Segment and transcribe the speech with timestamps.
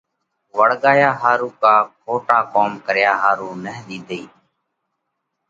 [0.57, 4.23] وۯڳايا ۿارُو ڪا کوٽا ڪوم ڪريا ۿارُو نه ۮِيڌئِي۔